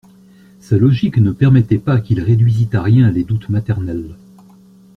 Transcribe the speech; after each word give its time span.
Sa 0.59 0.79
logique 0.79 1.19
ne 1.19 1.29
permettait 1.31 1.77
pas 1.77 2.01
qu'il 2.01 2.21
réduisît 2.21 2.69
à 2.75 2.81
rien 2.81 3.11
les 3.11 3.23
doutes 3.23 3.49
maternels. 3.49 4.15